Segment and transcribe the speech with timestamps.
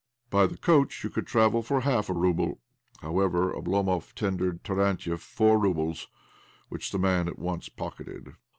[0.31, 2.59] "By the coach you could travel for half a rouble."
[3.01, 6.07] However, Oblomov tendered Tarantiev four roubles,
[6.69, 8.33] which the man at once pocketed.